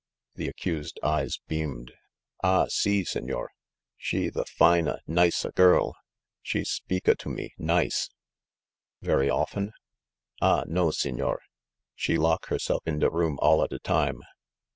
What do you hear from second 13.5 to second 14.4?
a da time.